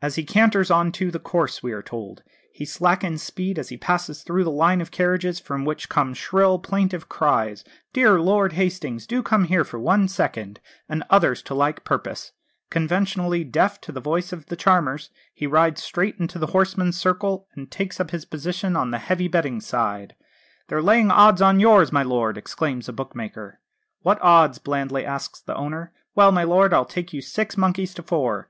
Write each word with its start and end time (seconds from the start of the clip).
"As 0.00 0.14
he 0.14 0.24
canters 0.24 0.70
on 0.70 0.90
to 0.92 1.10
the 1.10 1.18
course," 1.18 1.62
we 1.62 1.70
are 1.72 1.82
told, 1.82 2.22
"he 2.50 2.64
slackens 2.64 3.22
speed 3.22 3.58
as 3.58 3.68
he 3.68 3.76
passes 3.76 4.22
through 4.22 4.42
the 4.42 4.50
line 4.50 4.80
of 4.80 4.90
carriages, 4.90 5.38
from 5.38 5.66
which 5.66 5.90
come 5.90 6.14
shrill, 6.14 6.58
plaintive 6.58 7.10
cries, 7.10 7.62
'Dear 7.92 8.18
Lord 8.18 8.54
Hastings, 8.54 9.06
do 9.06 9.22
come 9.22 9.44
here 9.44 9.64
for 9.64 9.78
one 9.78 10.08
second,' 10.08 10.60
and 10.88 11.04
others 11.10 11.42
to 11.42 11.54
like 11.54 11.84
purpose. 11.84 12.32
Conveniently 12.70 13.44
deaf 13.44 13.78
to 13.82 13.92
the 13.92 14.00
voice 14.00 14.32
of 14.32 14.46
the 14.46 14.56
charmers, 14.56 15.10
he 15.34 15.46
rides 15.46 15.82
straight 15.82 16.18
into 16.18 16.38
the 16.38 16.46
horseman's 16.56 16.96
circle, 16.96 17.46
and 17.54 17.70
takes 17.70 18.00
up 18.00 18.12
his 18.12 18.24
position 18.24 18.76
on 18.76 18.92
the 18.92 18.98
heavy 18.98 19.28
betting 19.28 19.60
side. 19.60 20.16
'They're 20.68 20.80
laying 20.80 21.10
odds 21.10 21.42
on 21.42 21.60
yours, 21.60 21.92
my 21.92 22.02
lord,' 22.02 22.38
exclaims 22.38 22.88
a 22.88 22.94
bookmaker. 22.94 23.60
'What 24.00 24.18
odds?' 24.22 24.56
blandly 24.58 25.04
asks 25.04 25.38
the 25.42 25.54
owner. 25.54 25.92
'Well, 26.14 26.32
my 26.32 26.44
lord, 26.44 26.72
I'll 26.72 26.86
take 26.86 27.12
you 27.12 27.20
six 27.20 27.58
monkeys 27.58 27.92
to 27.92 28.02
four!' 28.02 28.44